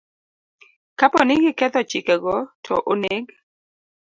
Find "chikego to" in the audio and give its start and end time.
1.89-2.73